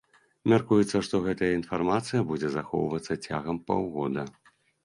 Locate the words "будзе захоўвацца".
2.31-3.21